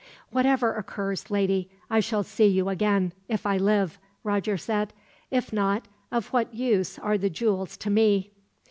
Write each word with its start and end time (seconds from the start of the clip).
"Whatever 0.31 0.73
occurs, 0.73 1.29
lady, 1.29 1.69
I 1.87 1.99
shall 1.99 2.23
see 2.23 2.47
you 2.47 2.69
again, 2.69 3.13
if 3.29 3.45
I 3.45 3.57
live," 3.57 3.99
Roger 4.23 4.57
said. 4.57 4.93
"If 5.29 5.53
not, 5.53 5.87
of 6.11 6.29
what 6.33 6.55
use 6.55 6.97
are 6.97 7.19
the 7.19 7.29
jewels 7.29 7.77
to 7.77 7.91
me?" 7.91 8.31